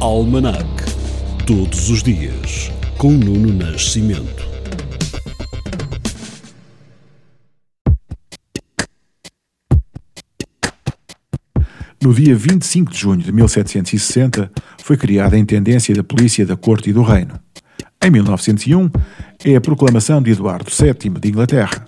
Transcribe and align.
Almanac. 0.00 0.64
Todos 1.44 1.90
os 1.90 2.04
dias, 2.04 2.70
com 2.96 3.10
Nuno 3.10 3.52
Nascimento. 3.52 4.46
No 12.00 12.14
dia 12.14 12.36
25 12.36 12.92
de 12.92 12.96
junho 12.96 13.20
de 13.20 13.32
1760, 13.32 14.52
foi 14.78 14.96
criada 14.96 15.34
a 15.34 15.38
Intendência 15.38 15.92
da 15.92 16.04
Polícia 16.04 16.46
da 16.46 16.56
Corte 16.56 16.90
e 16.90 16.92
do 16.92 17.02
Reino. 17.02 17.34
Em 18.00 18.08
1901, 18.08 18.88
é 19.44 19.56
a 19.56 19.60
proclamação 19.60 20.22
de 20.22 20.30
Eduardo 20.30 20.70
VII 20.70 21.10
de 21.20 21.28
Inglaterra. 21.28 21.84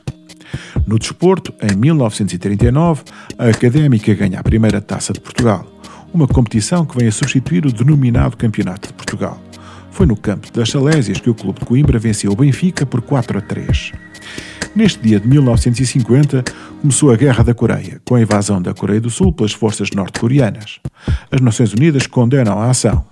No 0.85 0.99
desporto, 0.99 1.55
em 1.63 1.77
1939, 1.77 3.05
a 3.39 3.47
Académica 3.47 4.13
ganha 4.15 4.41
a 4.41 4.43
primeira 4.43 4.81
Taça 4.81 5.13
de 5.13 5.21
Portugal, 5.21 5.80
uma 6.13 6.27
competição 6.27 6.85
que 6.85 6.97
vem 6.97 7.09
a 7.09 7.13
substituir 7.13 7.67
o 7.67 7.73
denominado 7.73 8.37
Campeonato 8.37 8.89
de 8.89 8.95
Portugal. 8.95 9.41
Foi 9.91 10.07
no 10.07 10.17
campo 10.17 10.53
das 10.53 10.71
Salésias 10.71 11.21
que 11.21 11.31
o 11.31 11.35
clube 11.35 11.61
de 11.61 11.67
Coimbra 11.67 11.99
venceu 11.99 12.33
o 12.33 12.37
Benfica 12.37 12.87
por 12.87 13.01
4 13.01 13.39
a 13.39 13.41
3. 13.41 13.93
Neste 14.75 15.03
dia 15.03 15.19
de 15.19 15.27
1950, 15.27 16.45
começou 16.81 17.11
a 17.11 17.17
Guerra 17.17 17.43
da 17.43 17.53
Coreia, 17.53 18.01
com 18.05 18.15
a 18.15 18.21
invasão 18.21 18.63
da 18.63 18.73
Coreia 18.73 19.01
do 19.01 19.11
Sul 19.11 19.33
pelas 19.33 19.53
forças 19.53 19.91
norte-coreanas. 19.91 20.79
As 21.31 21.41
Nações 21.41 21.73
Unidas 21.73 22.07
condenam 22.07 22.59
a 22.59 22.71
ação. 22.71 23.05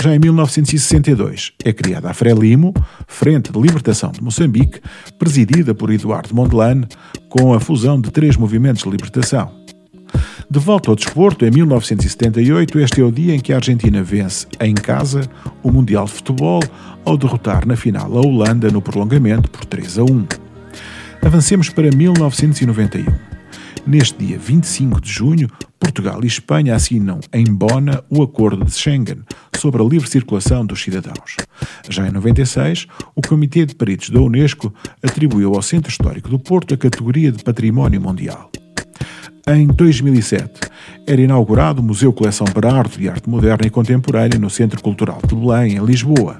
Já 0.00 0.14
em 0.14 0.18
1962 0.18 1.52
é 1.64 1.72
criada 1.72 2.10
a 2.10 2.14
Frelimo, 2.14 2.74
Frente 3.08 3.50
de 3.50 3.58
Libertação 3.58 4.12
de 4.12 4.22
Moçambique, 4.22 4.80
presidida 5.18 5.74
por 5.74 5.90
Eduardo 5.90 6.34
Mondlane, 6.34 6.86
com 7.30 7.54
a 7.54 7.60
fusão 7.60 7.98
de 7.98 8.10
três 8.10 8.36
movimentos 8.36 8.82
de 8.82 8.90
libertação. 8.90 9.63
De 10.50 10.58
volta 10.58 10.90
ao 10.90 10.96
desporto, 10.96 11.44
em 11.44 11.50
1978, 11.50 12.78
este 12.78 13.00
é 13.00 13.04
o 13.04 13.10
dia 13.10 13.34
em 13.34 13.40
que 13.40 13.52
a 13.52 13.56
Argentina 13.56 14.02
vence 14.02 14.46
em 14.60 14.74
casa 14.74 15.22
o 15.62 15.72
Mundial 15.72 16.04
de 16.04 16.12
Futebol 16.12 16.62
ao 17.04 17.16
derrotar 17.16 17.66
na 17.66 17.76
final 17.76 18.16
a 18.16 18.20
Holanda 18.20 18.70
no 18.70 18.82
prolongamento 18.82 19.50
por 19.50 19.64
3 19.64 19.98
a 19.98 20.04
1. 20.04 20.26
Avancemos 21.22 21.70
para 21.70 21.90
1991. 21.90 23.06
Neste 23.86 24.18
dia 24.18 24.38
25 24.38 25.00
de 25.00 25.10
junho, 25.10 25.48
Portugal 25.78 26.20
e 26.22 26.26
Espanha 26.26 26.74
assinam 26.74 27.20
em 27.32 27.44
Bona 27.44 28.02
o 28.08 28.22
Acordo 28.22 28.64
de 28.64 28.72
Schengen 28.72 29.22
sobre 29.56 29.82
a 29.82 29.84
livre 29.84 30.08
circulação 30.08 30.64
dos 30.64 30.82
cidadãos. 30.82 31.36
Já 31.88 32.06
em 32.06 32.10
96, 32.10 32.86
o 33.14 33.22
Comitê 33.26 33.66
de 33.66 33.74
Peritos 33.74 34.10
da 34.10 34.20
Unesco 34.20 34.72
atribuiu 35.02 35.54
ao 35.54 35.62
Centro 35.62 35.90
Histórico 35.90 36.28
do 36.28 36.38
Porto 36.38 36.74
a 36.74 36.76
categoria 36.76 37.32
de 37.32 37.42
Património 37.42 38.00
Mundial. 38.00 38.50
Em 39.46 39.66
2007, 39.66 40.70
era 41.06 41.20
inaugurado 41.20 41.82
o 41.82 41.84
Museu 41.84 42.14
Coleção 42.14 42.46
para 42.46 42.72
Arte 42.72 43.02
e 43.02 43.10
Arte 43.10 43.28
Moderna 43.28 43.66
e 43.66 43.70
Contemporânea 43.70 44.38
no 44.38 44.48
Centro 44.48 44.80
Cultural 44.80 45.20
de 45.22 45.34
Belém, 45.34 45.76
em 45.76 45.84
Lisboa. 45.84 46.38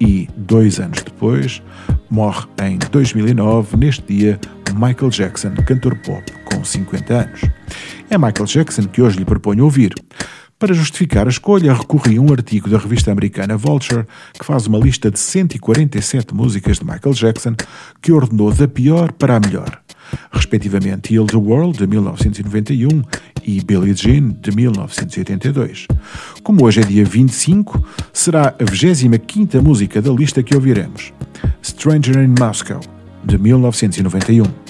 E, 0.00 0.26
dois 0.34 0.80
anos 0.80 1.02
depois, 1.02 1.62
morre 2.08 2.46
em 2.62 2.78
2009, 2.78 3.76
neste 3.76 4.14
dia, 4.14 4.40
Michael 4.74 5.10
Jackson, 5.10 5.52
cantor 5.66 5.94
pop 5.96 6.32
com 6.46 6.64
50 6.64 7.12
anos. 7.12 7.42
É 8.08 8.16
Michael 8.16 8.46
Jackson 8.46 8.84
que 8.84 9.02
hoje 9.02 9.18
lhe 9.18 9.24
proponho 9.26 9.64
ouvir. 9.64 9.92
Para 10.60 10.74
justificar 10.74 11.26
a 11.26 11.30
escolha, 11.30 11.72
recorri 11.72 12.18
a 12.18 12.20
um 12.20 12.30
artigo 12.30 12.68
da 12.68 12.76
revista 12.76 13.10
americana 13.10 13.56
Vulture, 13.56 14.06
que 14.38 14.44
faz 14.44 14.66
uma 14.66 14.78
lista 14.78 15.10
de 15.10 15.18
147 15.18 16.34
músicas 16.34 16.78
de 16.78 16.84
Michael 16.84 17.14
Jackson 17.14 17.54
que 18.00 18.12
ordenou 18.12 18.52
da 18.52 18.68
pior 18.68 19.10
para 19.10 19.36
a 19.36 19.40
melhor 19.40 19.80
respectivamente 20.32 21.14
Heal 21.14 21.26
the 21.26 21.36
World, 21.36 21.78
de 21.78 21.86
1991, 21.86 23.02
e 23.42 23.60
Billie 23.62 23.94
Jean, 23.94 24.36
de 24.40 24.50
1982. 24.50 25.86
Como 26.42 26.64
hoje 26.64 26.80
é 26.80 26.84
dia 26.84 27.04
25, 27.04 27.82
será 28.12 28.48
a 28.48 28.64
25ª 28.64 29.62
música 29.62 30.02
da 30.02 30.10
lista 30.10 30.42
que 30.42 30.54
ouviremos, 30.54 31.12
Stranger 31.62 32.18
in 32.18 32.34
Moscow, 32.38 32.80
de 33.24 33.38
1991. 33.38 34.69